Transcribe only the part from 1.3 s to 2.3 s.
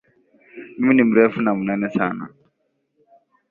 na mnene sana